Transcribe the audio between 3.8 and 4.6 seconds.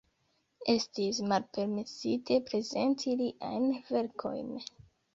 verkojn.